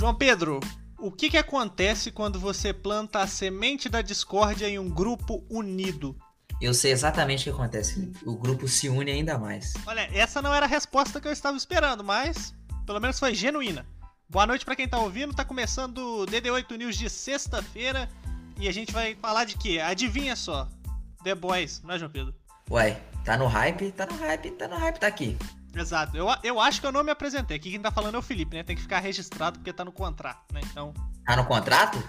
[0.00, 0.60] João Pedro,
[0.98, 6.16] o que, que acontece quando você planta a semente da discórdia em um grupo unido?
[6.58, 8.10] Eu sei exatamente o que acontece.
[8.24, 9.74] O grupo se une ainda mais.
[9.86, 12.54] Olha, essa não era a resposta que eu estava esperando, mas
[12.86, 13.84] pelo menos foi genuína.
[14.26, 15.34] Boa noite para quem tá ouvindo.
[15.34, 18.08] Tá começando o DD8 News de sexta-feira
[18.58, 19.80] e a gente vai falar de quê?
[19.80, 20.66] Adivinha só.
[21.22, 22.34] The Boys, não é, João Pedro?
[22.70, 25.36] Ué, tá no hype, tá no hype, tá no hype, tá aqui.
[25.74, 26.16] Exato.
[26.16, 27.56] Eu, eu acho que eu não me apresentei.
[27.56, 28.62] Aqui quem tá falando é o Felipe, né?
[28.62, 30.60] Tem que ficar registrado porque tá no contrato, né?
[30.64, 30.92] Então.
[31.24, 32.02] Tá no contrato?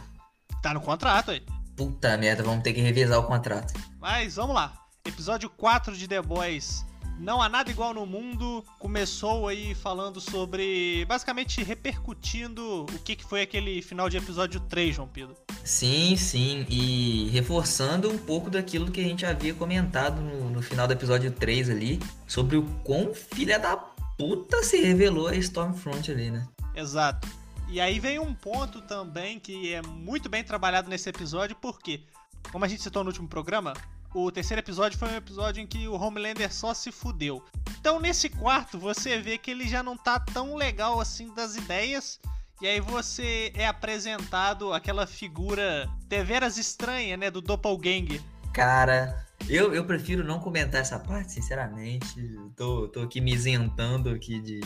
[0.62, 1.46] Tá no contrato aí.
[1.76, 3.74] Puta merda, vamos ter que revisar o contrato.
[4.00, 4.74] Mas vamos lá.
[5.06, 6.86] Episódio 4 de The Boys.
[7.22, 8.66] Não há nada igual no mundo.
[8.80, 11.06] Começou aí falando sobre.
[11.06, 15.38] Basicamente repercutindo o que, que foi aquele final de episódio 3, João Pedro.
[15.64, 16.66] Sim, sim.
[16.68, 21.32] E reforçando um pouco daquilo que a gente havia comentado no, no final do episódio
[21.32, 22.00] 3 ali.
[22.26, 26.48] Sobre o quão filha da puta se revelou a Stormfront ali, né?
[26.74, 27.28] Exato.
[27.70, 32.04] E aí vem um ponto também que é muito bem trabalhado nesse episódio, porque,
[32.52, 33.74] como a gente citou no último programa,
[34.14, 37.44] o terceiro episódio foi um episódio em que o Homelander só se fudeu.
[37.80, 42.20] Então nesse quarto você vê que ele já não tá tão legal assim das ideias.
[42.62, 48.22] E aí você é apresentado aquela figura deveras estranha, né, do Doppelganger.
[48.54, 52.16] Cara, eu, eu prefiro não comentar essa parte, sinceramente.
[52.56, 54.62] Tô, tô aqui me isentando aqui de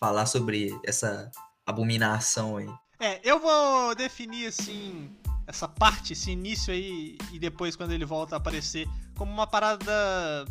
[0.00, 1.30] falar sobre essa
[1.66, 2.68] abominação aí.
[2.98, 5.10] É, eu vou definir assim
[5.46, 10.44] essa parte, esse início aí e depois quando ele volta a aparecer como uma parada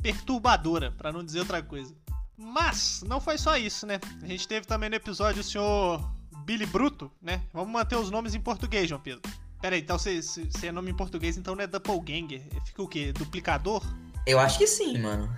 [0.00, 1.94] perturbadora, para não dizer outra coisa.
[2.36, 3.98] Mas não foi só isso, né?
[4.22, 6.00] A gente teve também no episódio o senhor
[6.44, 7.42] Billy Bruto, né?
[7.52, 9.22] Vamos manter os nomes em português, João Pedro.
[9.60, 12.42] Pera aí, então se, se, se é nome em português, então não é Doppelganger.
[12.64, 13.12] Fica o quê?
[13.12, 13.82] Duplicador?
[14.26, 15.32] Eu acho que sim, mano.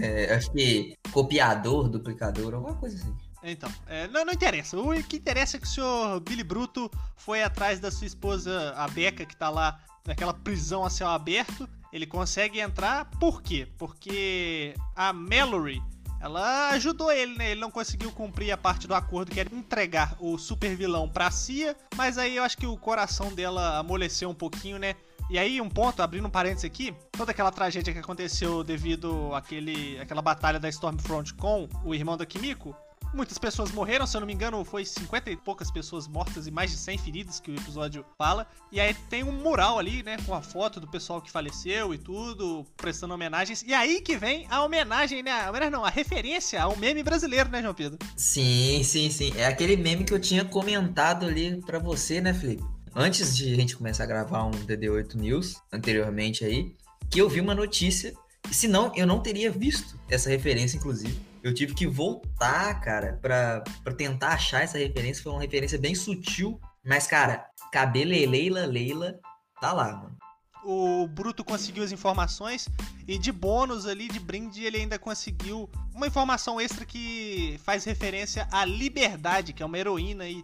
[0.00, 3.14] É, acho que copiador, duplicador, alguma coisa assim.
[3.44, 4.78] Então, é, não, não interessa.
[4.78, 8.88] O que interessa é que o senhor Billy Bruto foi atrás da sua esposa, a
[8.88, 11.68] Becca, que tá lá naquela prisão a céu aberto.
[11.92, 13.68] Ele consegue entrar, por quê?
[13.78, 15.80] Porque a Mallory,
[16.20, 17.50] ela ajudou ele, né?
[17.50, 21.30] Ele não conseguiu cumprir a parte do acordo que era entregar o super vilão pra
[21.30, 24.96] Cia, mas aí eu acho que o coração dela amoleceu um pouquinho, né?
[25.30, 29.98] E aí, um ponto, abrindo um parênteses aqui, toda aquela tragédia que aconteceu devido àquele,
[29.98, 32.76] àquela batalha da Stormfront com o irmão da Kimiko,
[33.12, 36.50] Muitas pessoas morreram, se eu não me engano, foi 50 e poucas pessoas mortas e
[36.50, 38.46] mais de 100 feridas que o episódio fala.
[38.72, 41.98] E aí tem um mural ali, né, com a foto do pessoal que faleceu e
[41.98, 43.62] tudo, prestando homenagens.
[43.66, 45.30] E aí que vem a homenagem, né?
[45.30, 47.98] A homenagem não, a referência ao meme brasileiro, né, João Pedro?
[48.16, 49.32] Sim, sim, sim.
[49.36, 52.64] É aquele meme que eu tinha comentado ali para você, né, Felipe?
[52.94, 56.74] Antes de a gente começar a gravar um DD8 News, anteriormente aí,
[57.10, 58.14] que eu vi uma notícia.
[58.50, 63.94] Senão, eu não teria visto essa referência, inclusive eu tive que voltar, cara, pra, pra
[63.94, 65.22] tentar achar essa referência.
[65.22, 66.58] Foi uma referência bem sutil.
[66.82, 69.20] Mas, cara, cabelo Leila Leila
[69.60, 70.16] tá lá, mano.
[70.64, 72.66] O Bruto conseguiu as informações
[73.06, 78.48] e de bônus ali, de brinde, ele ainda conseguiu uma informação extra que faz referência
[78.50, 80.42] à Liberdade, que é uma heroína aí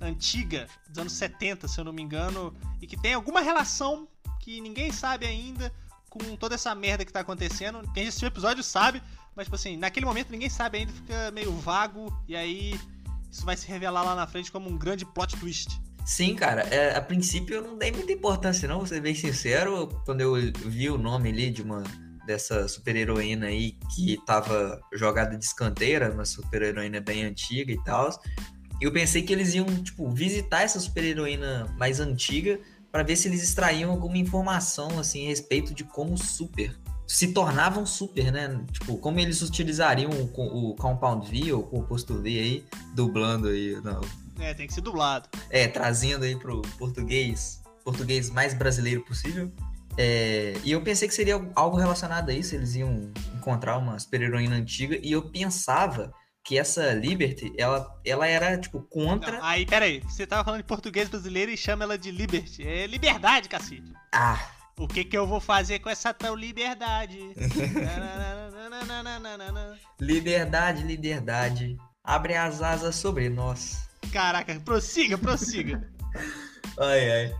[0.00, 2.52] antiga, dos anos 70, se eu não me engano,
[2.82, 4.08] e que tem alguma relação
[4.40, 5.72] que ninguém sabe ainda
[6.08, 7.88] com toda essa merda que tá acontecendo.
[7.94, 9.00] Quem assistiu o episódio sabe,
[9.34, 12.78] mas, tipo assim, naquele momento ninguém sabe ainda, fica meio vago, e aí
[13.30, 15.80] isso vai se revelar lá na frente como um grande plot twist.
[16.04, 19.86] Sim, cara, é, a princípio eu não dei muita importância, não, vou ser bem sincero.
[20.04, 20.34] Quando eu
[20.66, 21.84] vi o nome ali de uma
[22.26, 28.10] dessa super-heroína aí que tava jogada de escanteira, uma super-heroína bem antiga e tal.
[28.80, 32.58] Eu pensei que eles iam, tipo, visitar essa super-heroína mais antiga
[32.90, 36.76] para ver se eles extraíam alguma informação, assim, a respeito de como super
[37.10, 38.64] se tornavam super, né?
[38.70, 43.74] Tipo, como eles utilizariam o, o Compound V ou o composto V aí, dublando aí.
[43.82, 44.00] Não.
[44.38, 45.28] É, tem que ser dublado.
[45.50, 49.52] É, trazendo aí pro português, português mais brasileiro possível.
[49.98, 54.54] É, e eu pensei que seria algo relacionado a isso, eles iam encontrar uma super-heroína
[54.54, 56.14] antiga, e eu pensava
[56.44, 59.32] que essa Liberty, ela, ela era, tipo, contra...
[59.32, 62.62] Não, aí, peraí, você tava falando de português brasileiro e chama ela de Liberty.
[62.64, 63.92] É liberdade, cacete.
[64.14, 64.40] Ah,
[64.80, 67.18] o que que eu vou fazer com essa tal liberdade?
[70.00, 71.76] liberdade, liberdade.
[72.02, 73.86] Abre as asas sobre nós.
[74.10, 75.86] Caraca, prossiga, prossiga.
[76.80, 77.34] ai, ai.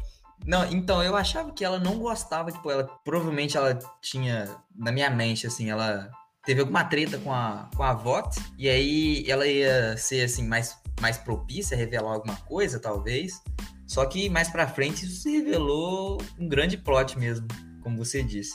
[0.46, 5.08] Não, então eu achava que ela não gostava, tipo, ela provavelmente ela tinha na minha
[5.08, 6.10] mente assim, ela
[6.44, 10.78] teve alguma treta com a com a Vox e aí ela ia ser assim mais
[11.00, 13.43] mais propícia a revelar alguma coisa, talvez.
[13.90, 17.48] Só que mais para frente isso se revelou um grande plot mesmo,
[17.82, 18.54] como você disse.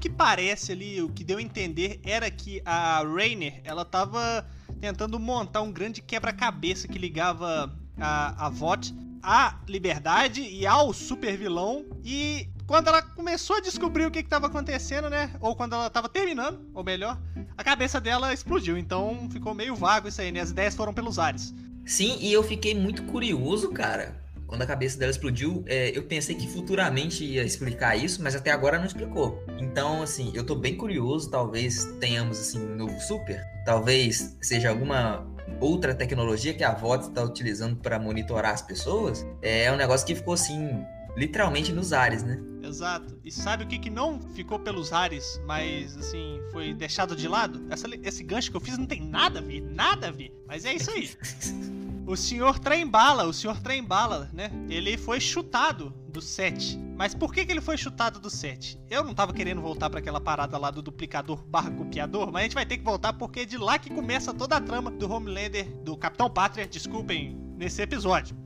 [0.00, 4.48] que parece ali, o que deu a entender era que a Rainer, ela tava
[4.80, 11.36] tentando montar um grande quebra-cabeça que ligava a, a VOT à liberdade e ao super
[11.36, 11.84] vilão.
[12.02, 15.32] E quando ela começou a descobrir o que estava acontecendo, né?
[15.40, 17.20] Ou quando ela estava terminando, ou melhor,
[17.58, 18.78] a cabeça dela explodiu.
[18.78, 20.38] Então ficou meio vago isso aí, né?
[20.38, 21.52] As ideias foram pelos ares.
[21.84, 24.22] Sim, e eu fiquei muito curioso, cara.
[24.46, 28.52] Quando a cabeça dela explodiu, é, eu pensei que futuramente ia explicar isso, mas até
[28.52, 29.44] agora não explicou.
[29.58, 31.28] Então, assim, eu tô bem curioso.
[31.28, 33.44] Talvez tenhamos, assim, um novo super.
[33.66, 35.26] Talvez seja alguma
[35.60, 39.26] outra tecnologia que a VOT está utilizando para monitorar as pessoas.
[39.42, 40.84] É um negócio que ficou, assim,
[41.16, 42.40] literalmente nos ares, né?
[42.70, 43.18] Exato.
[43.24, 47.66] E sabe o que, que não ficou pelos ares, mas assim, foi deixado de lado?
[47.68, 50.32] Essa, esse gancho que eu fiz não tem nada a ver, nada a ver.
[50.46, 51.10] Mas é isso aí.
[52.06, 54.50] o senhor Trembala, o senhor Trembala, né?
[54.68, 56.78] Ele foi chutado do set.
[56.96, 58.78] Mas por que, que ele foi chutado do set?
[58.88, 62.42] Eu não tava querendo voltar para aquela parada lá do duplicador barra copiador, mas a
[62.44, 65.10] gente vai ter que voltar porque é de lá que começa toda a trama do
[65.10, 68.36] Homelander, do Capitão Pátria, desculpem, nesse episódio.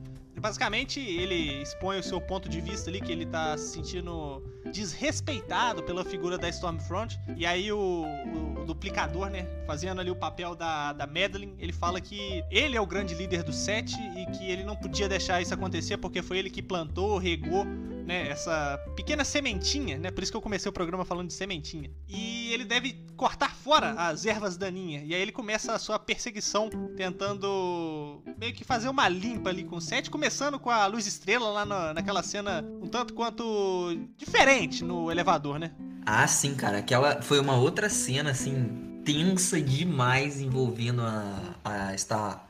[0.45, 5.81] Basicamente, ele expõe o seu ponto de vista ali, que ele tá se sentindo desrespeitado
[5.81, 7.19] pela figura da Stormfront.
[7.35, 11.73] E aí o, o, o, duplicador, né, fazendo ali o papel da, da Madeline, ele
[11.73, 15.41] fala que ele é o grande líder do set e que ele não podia deixar
[15.41, 17.65] isso acontecer porque foi ele que plantou, regou
[18.05, 20.11] né, essa pequena sementinha, né?
[20.11, 21.89] Por isso que eu comecei o programa falando de sementinha.
[22.07, 25.03] E ele deve cortar fora as ervas daninhas.
[25.07, 29.77] E aí ele começa a sua perseguição, tentando meio que fazer uma limpa ali com
[29.77, 34.83] o set, começando com a luz estrela lá na, naquela cena um tanto quanto diferente
[34.83, 35.71] no elevador, né?
[36.05, 36.77] Ah, sim, cara.
[36.77, 42.45] Aquela foi uma outra cena, assim, tensa demais envolvendo a, a esta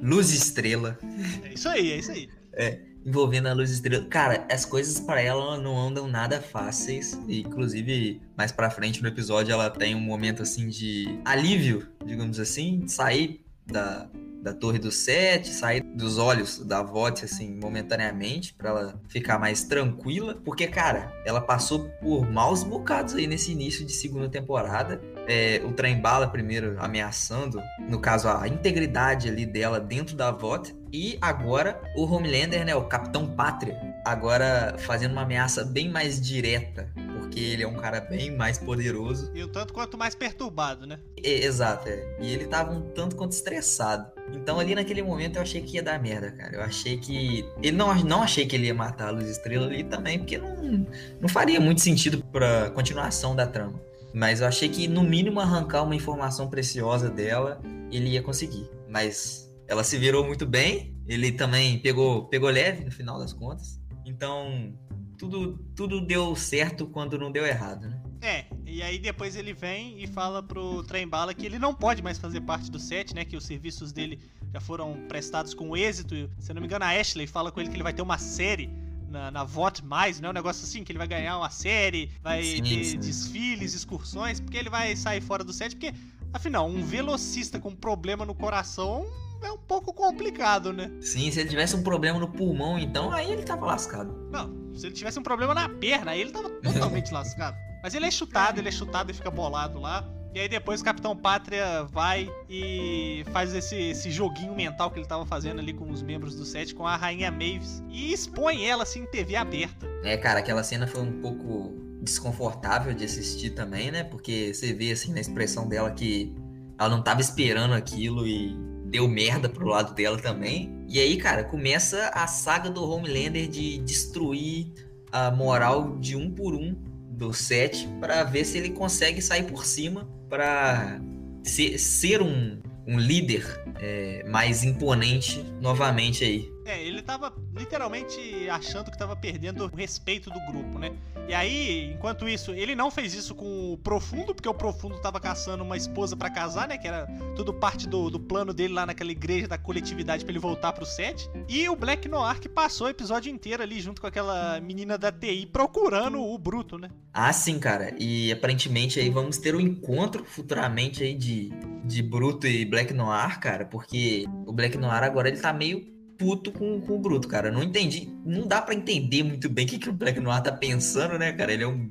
[0.00, 0.98] luz estrela.
[1.42, 2.30] É isso aí, é isso aí.
[2.54, 4.04] É envolvendo a luz estrela.
[4.06, 7.18] Cara, as coisas para ela não andam nada fáceis.
[7.28, 12.40] E, inclusive, mais pra frente no episódio, ela tem um momento assim de alívio, digamos
[12.40, 14.08] assim, sair da,
[14.42, 19.64] da torre do sete, sair dos olhos da Vote, assim, momentaneamente, para ela ficar mais
[19.64, 20.40] tranquila.
[20.44, 25.00] Porque, cara, ela passou por maus bocados aí nesse início de segunda temporada.
[25.26, 30.74] É, o trem bala primeiro ameaçando, no caso, a integridade ali dela dentro da Vote.
[30.92, 36.88] E agora o Homelander, né, o Capitão Pátria, agora fazendo uma ameaça bem mais direta
[37.34, 39.30] porque ele é um cara bem mais poderoso.
[39.34, 41.00] E o tanto quanto mais perturbado, né?
[41.22, 42.16] É, exato, é.
[42.20, 44.08] E ele tava um tanto quanto estressado.
[44.32, 46.54] Então ali naquele momento eu achei que ia dar merda, cara.
[46.54, 47.44] Eu achei que.
[47.60, 50.86] Ele não, não achei que ele ia matar a Luz Estrela ali também, porque não,
[51.20, 53.80] não faria muito sentido pra continuação da trama.
[54.14, 58.70] Mas eu achei que, no mínimo, arrancar uma informação preciosa dela, ele ia conseguir.
[58.88, 60.96] Mas ela se virou muito bem.
[61.08, 63.80] Ele também pegou, pegou leve no final das contas.
[64.06, 64.72] Então,
[65.18, 68.00] tudo, tudo deu certo quando não deu errado, né?
[68.22, 72.16] É, e aí depois ele vem e fala pro Trembala que ele não pode mais
[72.16, 73.24] fazer parte do set, né?
[73.24, 74.20] Que os serviços dele
[74.52, 76.30] já foram prestados com êxito.
[76.38, 78.16] Se eu não me engano, a Ashley fala com ele que ele vai ter uma
[78.16, 78.70] série
[79.14, 80.28] na, na Vote Mais, né?
[80.28, 82.98] Um negócio assim, que ele vai ganhar uma série, vai sim, ter sim.
[82.98, 85.94] desfiles, excursões, porque ele vai sair fora do set, porque,
[86.32, 89.06] afinal, um velocista com problema no coração
[89.40, 90.90] é um pouco complicado, né?
[91.00, 94.12] Sim, se ele tivesse um problema no pulmão, então, aí ele tava lascado.
[94.30, 97.56] Não, se ele tivesse um problema na perna, aí ele tava totalmente lascado.
[97.82, 100.02] Mas ele é chutado, ele é chutado e fica bolado lá.
[100.34, 105.06] E aí depois o Capitão Pátria vai e faz esse, esse joguinho mental que ele
[105.06, 108.82] tava fazendo ali com os membros do set, com a Rainha Mavis, e expõe ela
[108.82, 109.86] assim em TV aberta.
[110.02, 111.72] É, cara, aquela cena foi um pouco
[112.02, 114.02] desconfortável de assistir também, né?
[114.02, 116.34] Porque você vê assim na expressão dela que
[116.76, 120.84] ela não tava esperando aquilo e deu merda pro lado dela também.
[120.88, 124.66] E aí, cara, começa a saga do Homelander de destruir
[125.12, 126.74] a moral de um por um
[127.16, 131.00] do set para ver se ele consegue sair por cima para
[131.42, 133.44] ser, ser um, um líder
[133.80, 136.53] é, mais imponente novamente aí.
[136.64, 140.96] É, ele tava literalmente achando que tava perdendo o respeito do grupo, né?
[141.28, 145.18] E aí, enquanto isso, ele não fez isso com o Profundo, porque o Profundo tava
[145.18, 146.76] caçando uma esposa para casar, né?
[146.76, 150.38] Que era tudo parte do, do plano dele lá naquela igreja da coletividade para ele
[150.38, 151.30] voltar pro set.
[151.48, 155.10] E o Black Noir que passou o episódio inteiro ali junto com aquela menina da
[155.10, 156.90] TI procurando o Bruto, né?
[157.12, 157.94] Ah, sim, cara.
[157.98, 161.50] E aparentemente aí vamos ter um encontro futuramente aí de,
[161.84, 165.93] de Bruto e Black Noir, cara, porque o Black Noir agora ele tá meio
[166.24, 167.50] puto com, com o Bruto, cara.
[167.50, 168.10] Não entendi.
[168.24, 171.32] Não dá para entender muito bem o que, que o Black Noir tá pensando, né,
[171.32, 171.52] cara?
[171.52, 171.90] Ele é um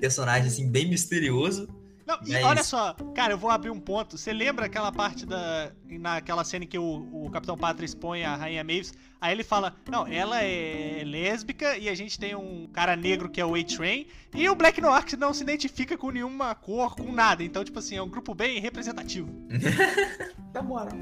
[0.00, 1.68] personagem, assim, bem misterioso.
[2.06, 2.70] Não, e É olha isso.
[2.70, 4.18] só, cara, eu vou abrir um ponto.
[4.18, 5.72] Você lembra aquela parte da.
[5.88, 8.92] naquela cena em que o, o Capitão Pátria expõe a Rainha Mavis?
[9.20, 13.40] Aí ele fala: Não, ela é lésbica e a gente tem um cara negro que
[13.40, 14.06] é o A-Train.
[14.34, 17.42] E o Black Noir que não se identifica com nenhuma cor, com nada.
[17.42, 19.28] Então, tipo assim, é um grupo bem representativo.
[20.52, 20.98] Na moral.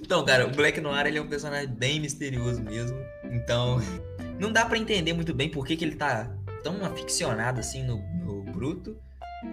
[0.00, 2.96] Então, cara, o Black Noir ele é um personagem bem misterioso mesmo.
[3.30, 3.78] Então,
[4.40, 6.30] não dá pra entender muito bem por que, que ele tá
[6.62, 8.96] tão aficionado assim no, no Bruto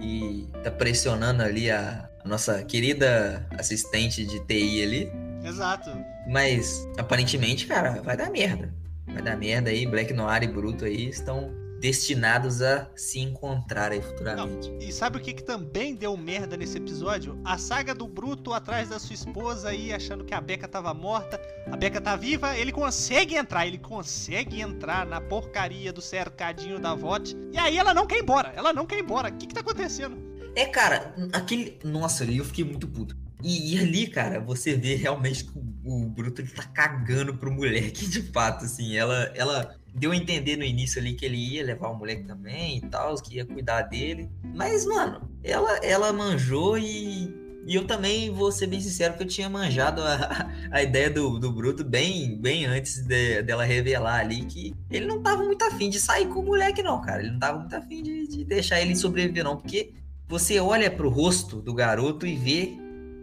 [0.01, 5.11] e tá pressionando ali a, a nossa querida assistente de TI ali.
[5.43, 5.91] Exato.
[6.27, 8.73] Mas aparentemente, cara, vai dar merda.
[9.07, 9.85] Vai dar merda aí.
[9.85, 14.71] Black Noir e Bruto aí estão destinados a se encontrar aí futuramente.
[14.79, 17.39] E sabe o que, que também deu merda nesse episódio?
[17.43, 21.39] A saga do Bruto atrás da sua esposa aí, achando que a Becca tava morta.
[21.71, 26.95] A Becca tá viva, ele consegue entrar, ele consegue entrar na porcaria do cercadinho da
[26.95, 27.35] VOT.
[27.51, 29.29] E aí ela não quer ir embora, ela não quer ir embora.
[29.29, 30.17] O que, que tá acontecendo?
[30.55, 31.77] É, cara, aquele.
[31.83, 33.15] Nossa, ali eu fiquei muito puto.
[33.43, 35.51] E, e ali, cara, você vê realmente que
[35.85, 38.95] o, o Bruto ele tá cagando pro moleque, de fato, assim.
[38.95, 42.77] Ela, ela deu a entender no início ali que ele ia levar o moleque também
[42.77, 44.29] e tal, que ia cuidar dele.
[44.55, 47.45] Mas, mano, ela, ela manjou e.
[47.69, 51.37] E eu também vou ser bem sincero que eu tinha manjado a, a ideia do,
[51.37, 55.89] do Bruto bem, bem antes de- dela revelar ali que ele não tava muito afim
[55.89, 57.21] de sair com o moleque, não, cara.
[57.21, 59.57] Ele não tava muito afim de, de deixar ele sobreviver, não.
[59.57, 59.91] Porque
[60.29, 62.71] você olha pro rosto do garoto e vê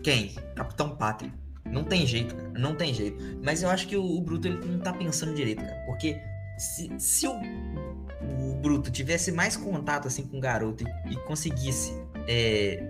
[0.03, 0.35] quem?
[0.55, 1.33] Capitão Pátria.
[1.65, 2.51] Não tem jeito, cara.
[2.59, 3.17] Não tem jeito.
[3.43, 5.83] Mas eu acho que o, o Bruto ele não tá pensando direito, cara.
[5.87, 6.21] Porque
[6.59, 11.93] se, se o, o Bruto tivesse mais contato assim com o garoto e, e conseguisse,
[12.29, 12.83] é,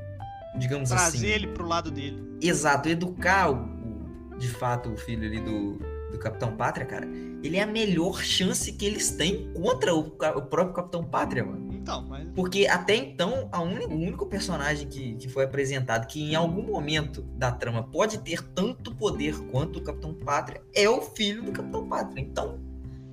[0.59, 2.23] digamos Trazer assim, ele pro lado dele.
[2.43, 3.55] exato, educar o,
[4.35, 5.79] o- de fato o filho ali do,
[6.11, 7.07] do Capitão Pátria, cara,
[7.43, 11.73] ele é a melhor chance que eles têm contra o, o próprio Capitão Pátria, mano.
[11.75, 12.27] Então, mas.
[12.35, 17.53] Porque até então, o único personagem que, que foi apresentado que em algum momento da
[17.53, 22.23] trama pode ter tanto poder quanto o Capitão Pátria é o filho do Capitão Pátria.
[22.23, 22.59] Então,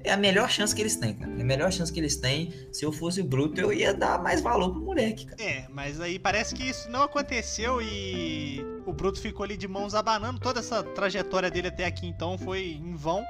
[0.04, 1.32] é a melhor chance que eles têm, cara.
[1.38, 2.54] É a melhor chance que eles têm.
[2.72, 5.42] Se eu fosse o Bruto, eu ia dar mais valor pro moleque, cara.
[5.42, 9.94] É, mas aí parece que isso não aconteceu e o Bruto ficou ali de mãos
[9.94, 10.40] abanando.
[10.40, 13.24] Toda essa trajetória dele até aqui então foi em vão.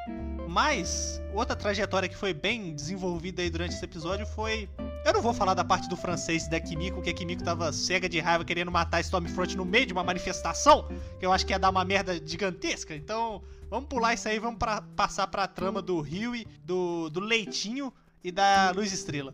[0.48, 4.70] Mas outra trajetória que foi bem desenvolvida aí durante esse episódio foi.
[5.04, 8.08] Eu não vou falar da parte do francês da Kimiko, que a Kimiko tava cega
[8.08, 10.88] de raiva querendo matar Stormfront no meio de uma manifestação,
[11.20, 12.96] que eu acho que ia dar uma merda gigantesca.
[12.96, 17.92] Então, vamos pular isso aí, vamos pra, passar pra trama do Rio, do, do Leitinho
[18.24, 19.34] e da Luz Estrela.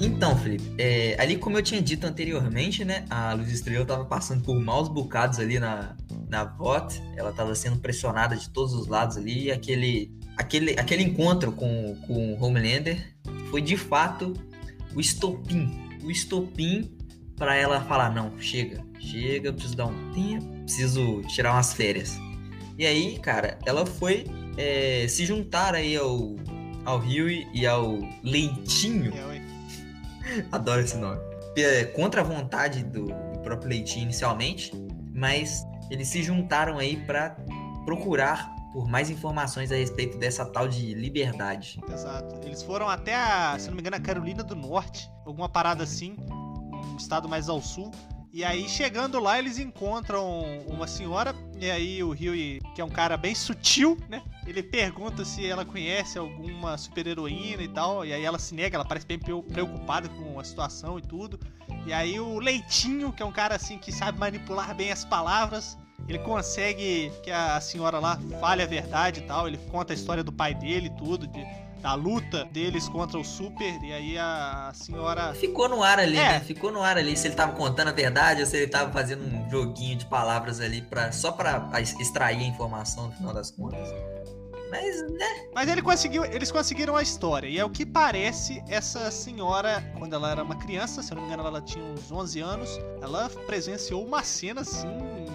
[0.00, 3.04] Então, Felipe, é, ali como eu tinha dito anteriormente, né?
[3.10, 5.94] A Luz Estrela tava passando por maus bocados ali na,
[6.26, 7.02] na VOT.
[7.16, 9.44] Ela tava sendo pressionada de todos os lados ali.
[9.44, 13.14] E aquele, aquele, aquele encontro com, com o Homelander
[13.50, 14.32] foi de fato
[14.94, 15.70] o estopim.
[16.02, 16.90] O estopim
[17.36, 22.16] para ela falar: não, chega, chega, preciso dar um tempo, preciso tirar umas férias.
[22.78, 24.24] E aí, cara, ela foi
[24.56, 26.36] é, se juntar aí ao,
[26.86, 29.12] ao Rio e ao Leitinho.
[29.14, 29.49] É.
[30.52, 31.20] Adoro esse nome.
[31.56, 34.72] É, contra a vontade do, do próprio Leitinho inicialmente,
[35.14, 37.36] mas eles se juntaram aí pra
[37.84, 41.80] procurar por mais informações a respeito dessa tal de liberdade.
[41.92, 42.40] Exato.
[42.46, 46.16] Eles foram até a, se não me engano, a Carolina do Norte, alguma parada assim,
[46.92, 47.90] um estado mais ao sul.
[48.32, 52.32] E aí, chegando lá, eles encontram uma senhora, e aí o Rio,
[52.74, 54.22] que é um cara bem sutil, né?
[54.50, 58.84] Ele pergunta se ela conhece alguma super-heroína e tal, e aí ela se nega, ela
[58.84, 61.38] parece bem preo- preocupada com a situação e tudo.
[61.86, 65.78] E aí o Leitinho, que é um cara assim que sabe manipular bem as palavras,
[66.08, 69.46] ele consegue que a senhora lá fale a verdade e tal.
[69.46, 71.46] Ele conta a história do pai dele e tudo, de-
[71.80, 73.80] da luta deles contra o Super.
[73.84, 75.32] E aí a senhora.
[75.32, 76.32] Ficou no ar ali, É.
[76.32, 76.40] né?
[76.40, 79.22] Ficou no ar ali se ele tava contando a verdade ou se ele tava fazendo
[79.24, 83.88] um joguinho de palavras ali pra, só pra extrair a informação no final das contas.
[84.70, 85.48] Mas, né?
[85.54, 87.48] Mas ele conseguiu, eles conseguiram a história.
[87.48, 91.22] E é o que parece essa senhora, quando ela era uma criança, se eu não
[91.22, 92.80] me engano, ela tinha uns 11 anos.
[93.02, 94.88] Ela presenciou uma cena assim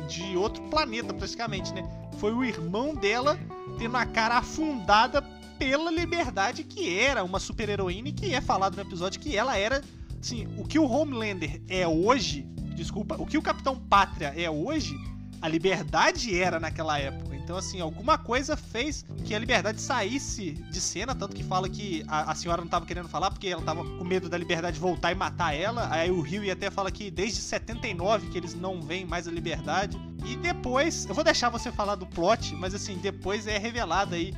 [0.08, 1.84] de outro planeta, praticamente, né?
[2.18, 3.38] Foi o irmão dela
[3.78, 5.22] tendo a cara afundada
[5.58, 9.82] pela liberdade que era uma super-heroína e que é falado no episódio que ela era,
[10.20, 12.44] assim, o que o Homelander é hoje,
[12.76, 14.96] desculpa, o que o Capitão Pátria é hoje,
[15.42, 17.35] a liberdade era naquela época.
[17.46, 22.04] Então, assim, alguma coisa fez que a liberdade saísse de cena, tanto que fala que
[22.08, 25.12] a, a senhora não tava querendo falar porque ela tava com medo da liberdade voltar
[25.12, 25.88] e matar ela.
[25.92, 29.96] Aí o Rio até fala que desde 79 que eles não veem mais a liberdade.
[30.26, 34.34] E depois, eu vou deixar você falar do plot, mas assim, depois é revelado aí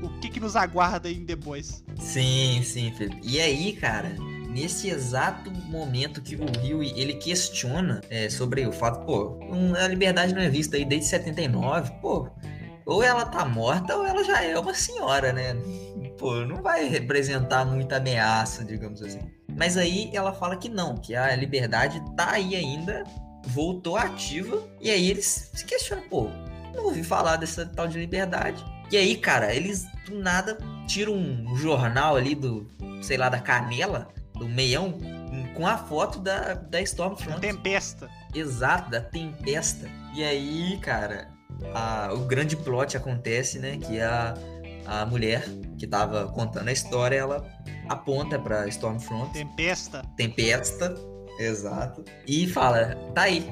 [0.00, 1.82] o que, que nos aguarda em The Boys.
[1.98, 3.18] Sim, sim, Felipe.
[3.24, 4.14] E aí, cara,
[4.52, 9.40] nesse exato momento que o Rio ele questiona é, sobre o fato, pô,
[9.80, 12.28] a liberdade não é vista aí desde 79, pô,
[12.86, 15.54] ou ela tá morta ou ela já é uma senhora, né?
[16.18, 19.20] Pô, não vai representar muita ameaça, digamos assim.
[19.56, 23.04] Mas aí ela fala que não, que a liberdade tá aí ainda,
[23.46, 26.28] voltou ativa, e aí eles se questionam, pô,
[26.74, 28.64] não ouvi falar dessa tal de liberdade.
[28.90, 32.70] E aí, cara, eles do nada tiram um jornal ali do,
[33.02, 34.98] sei lá, da canela, do meião,
[35.54, 37.40] com a foto da, da Stormfront.
[37.40, 38.08] Tempesta.
[38.34, 39.88] Exato, da Tempesta.
[40.14, 41.28] E aí, cara,
[41.74, 43.78] a, o grande plot acontece, né?
[43.78, 44.34] Que a,
[44.86, 45.44] a mulher
[45.78, 47.46] que tava contando a história, ela
[47.88, 49.32] aponta pra Stormfront.
[49.32, 50.02] Tempesta.
[50.16, 50.94] Tempesta,
[51.38, 52.04] exato.
[52.26, 53.44] E fala, tá aí.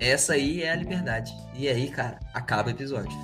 [0.00, 1.32] Essa aí é a liberdade.
[1.54, 3.16] E aí, cara, acaba o episódio.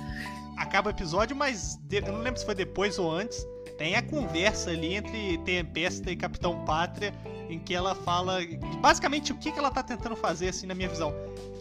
[0.57, 3.45] Acaba o episódio, mas eu não lembro se foi depois ou antes.
[3.77, 7.13] Tem a conversa ali entre Tempesta e Capitão Pátria,
[7.53, 8.39] em que ela fala
[8.81, 11.13] basicamente o que, que ela tá tentando fazer, assim, na minha visão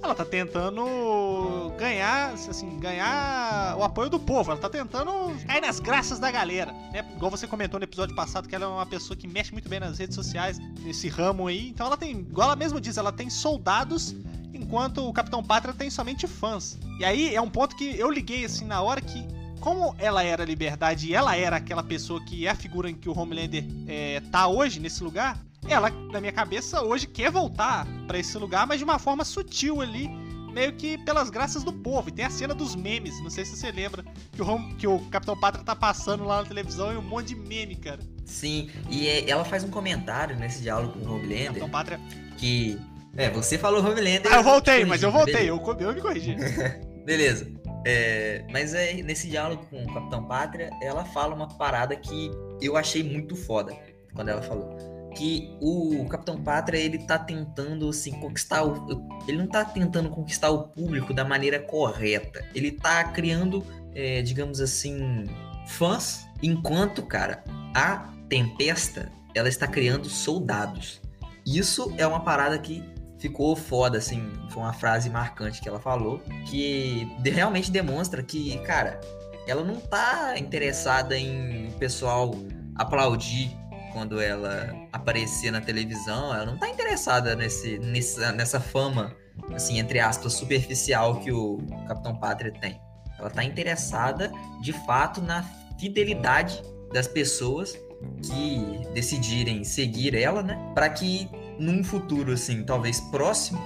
[0.02, 4.50] ela tá tentando ganhar, assim, ganhar o apoio do povo.
[4.50, 5.12] Ela tá tentando
[5.46, 7.04] cair nas graças da galera, né?
[7.14, 9.80] Igual você comentou no episódio passado que ela é uma pessoa que mexe muito bem
[9.80, 11.68] nas redes sociais, nesse ramo aí.
[11.68, 14.14] Então ela tem, igual ela mesma diz, ela tem soldados,
[14.54, 16.78] enquanto o Capitão Pátria tem somente fãs.
[16.98, 19.22] E aí é um ponto que eu liguei assim na hora que
[19.60, 22.94] como ela era a liberdade e ela era aquela pessoa que é a figura em
[22.94, 27.86] que o Homelander é, tá hoje nesse lugar, ela, na minha cabeça, hoje quer voltar
[28.06, 30.08] para esse lugar, mas de uma forma sutil ali,
[30.52, 32.08] meio que pelas graças do povo.
[32.08, 34.98] E tem a cena dos memes, não sei se você lembra, que o, que o
[35.10, 38.00] Capitão Pátria tá passando lá na televisão e um monte de meme, cara.
[38.24, 41.46] Sim, e é, ela faz um comentário nesse diálogo com o Homelander.
[41.46, 42.00] Capitão Pátria.
[42.36, 42.78] Que.
[43.16, 44.32] É, você falou Homelander.
[44.32, 46.36] Ah, eu voltei, mas eu voltei, eu, eu me corrigi.
[47.04, 47.50] beleza.
[47.86, 52.76] É, mas é, nesse diálogo com o Capitão Pátria, ela fala uma parada que eu
[52.76, 53.74] achei muito foda
[54.14, 54.76] quando ela falou
[55.16, 60.50] que o Capitão Pátria ele tá tentando assim conquistar o, ele não tá tentando conquistar
[60.50, 62.44] o público da maneira correta.
[62.54, 65.26] Ele tá criando é, digamos assim
[65.66, 71.00] fãs enquanto cara a Tempesta ela está criando soldados.
[71.46, 72.82] Isso é uma parada que
[73.18, 78.98] ficou foda assim foi uma frase marcante que ela falou que realmente demonstra que cara
[79.46, 82.34] ela não tá interessada em pessoal
[82.76, 83.59] aplaudir
[83.92, 89.14] quando ela aparecer na televisão, ela não tá interessada nesse, nessa, nessa fama,
[89.54, 92.80] assim, entre aspas, superficial que o Capitão Pátria tem.
[93.18, 95.44] Ela tá interessada, de fato, na
[95.78, 97.78] fidelidade das pessoas
[98.22, 100.58] que decidirem seguir ela, né?
[100.74, 103.60] Para que num futuro, assim, talvez próximo,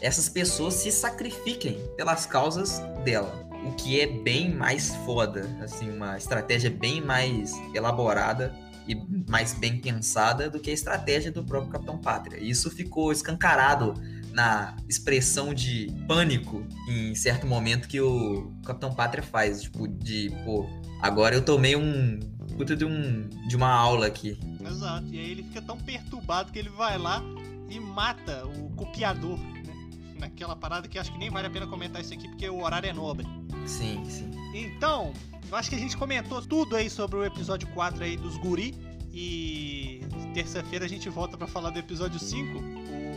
[0.00, 3.48] essas pessoas se sacrifiquem pelas causas dela.
[3.66, 8.54] O que é bem mais foda, assim, uma estratégia bem mais elaborada
[8.88, 12.42] e mais bem pensada do que a estratégia do próprio Capitão Pátria.
[12.42, 13.94] Isso ficou escancarado
[14.32, 20.66] na expressão de pânico em certo momento que o Capitão Pátria faz, tipo, de, pô,
[21.02, 22.18] agora eu tomei um
[22.56, 24.38] puta de um de uma aula aqui.
[24.60, 25.06] Exato.
[25.12, 27.22] E aí ele fica tão perturbado que ele vai lá
[27.68, 30.14] e mata o copiador, né?
[30.18, 32.88] Naquela parada que acho que nem vale a pena comentar isso aqui porque o horário
[32.88, 33.26] é nobre.
[33.66, 34.27] Sim, sim.
[34.54, 35.12] Então,
[35.50, 38.74] eu acho que a gente comentou tudo aí sobre o episódio 4 aí dos guri.
[39.12, 40.02] E
[40.34, 42.58] terça-feira a gente volta para falar do episódio 5,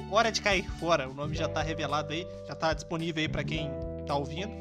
[0.09, 1.07] o Hora de Cair Fora.
[1.09, 3.69] O nome já tá revelado aí, já tá disponível aí para quem
[4.07, 4.51] tá ouvindo.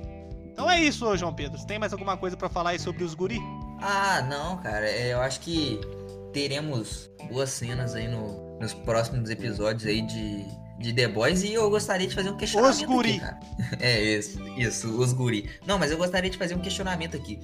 [0.44, 1.58] Então é isso, João Pedro.
[1.58, 3.40] Você tem mais alguma coisa para falar aí sobre os guri?
[3.80, 4.86] Ah, não, cara.
[4.86, 5.80] É, eu acho que
[6.32, 10.44] teremos boas cenas aí no, nos próximos episódios aí de
[10.80, 12.74] de The Boys e eu gostaria de fazer um questionamento.
[12.74, 13.10] Os guri.
[13.10, 13.40] Aqui, cara.
[13.78, 15.50] É isso, isso, os guri.
[15.66, 17.38] Não, mas eu gostaria de fazer um questionamento aqui.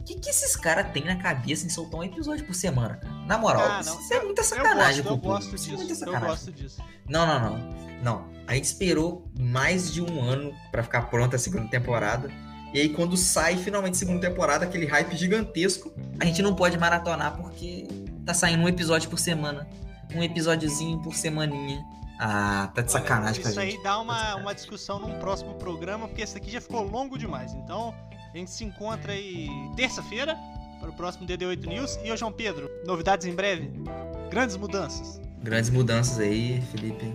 [0.00, 3.14] O que, que esses caras têm na cabeça em soltar um episódio por semana, cara?
[3.26, 6.04] Na moral, ah, não, isso é muita sacanagem, Eu gosto, eu gosto disso.
[6.04, 6.08] É.
[6.08, 6.82] Eu gosto disso.
[7.06, 7.88] Não, não, não.
[8.02, 8.28] Não.
[8.46, 12.30] A gente esperou mais de um ano para ficar pronta a segunda temporada.
[12.72, 16.78] E aí, quando sai finalmente a segunda temporada, aquele hype gigantesco, a gente não pode
[16.78, 17.86] maratonar porque
[18.24, 19.68] tá saindo um episódio por semana.
[20.14, 21.84] Um episódiozinho por semaninha.
[22.18, 26.08] Ah, tá de sacanagem Olha, Isso aí dá uma, tá uma discussão num próximo programa,
[26.08, 27.52] porque esse aqui já ficou longo demais.
[27.52, 27.94] Então,
[28.34, 30.36] a gente se encontra aí terça-feira
[30.80, 31.98] para o próximo DD8 News.
[32.02, 33.70] E, ô João Pedro, novidades em breve?
[34.30, 35.20] Grandes mudanças.
[35.42, 37.14] Grandes mudanças aí, Felipe.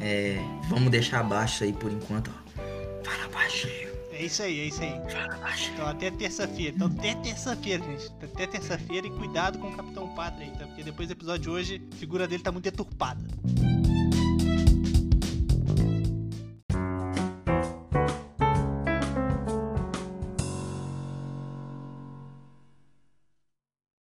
[0.00, 0.38] É,
[0.68, 3.02] vamos deixar abaixo aí por enquanto, ó.
[3.02, 3.88] Fala baixinho.
[4.12, 5.00] É isso aí, é isso aí.
[5.10, 5.74] Fala baixinho.
[5.74, 6.76] Então até terça-feira.
[6.76, 8.12] Então até terça-feira, gente.
[8.22, 10.66] Até terça-feira e cuidado com o Capitão Pátria aí, tá?
[10.66, 13.20] Porque depois do episódio de hoje, a figura dele tá muito deturpada.